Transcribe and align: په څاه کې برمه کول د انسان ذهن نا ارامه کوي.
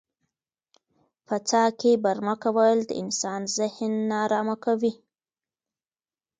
په 1.27 1.35
څاه 1.49 1.69
کې 1.79 1.91
برمه 2.03 2.35
کول 2.43 2.77
د 2.85 2.91
انسان 3.01 3.41
ذهن 3.57 3.93
نا 4.09 4.19
ارامه 4.25 4.55
کوي. 4.65 4.93